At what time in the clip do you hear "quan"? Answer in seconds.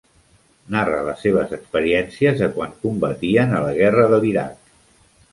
2.55-2.73